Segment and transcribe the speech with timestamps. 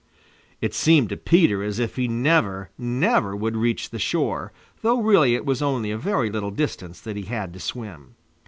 [0.61, 5.35] It seemed to Peter as if he never, never would reach the shore, though really
[5.35, 8.15] it was only a very little distance that he had to swim.